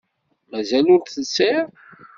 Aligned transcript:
Mazal 0.51 0.85
ur 0.95 1.01
telsiḍ? 1.03 1.67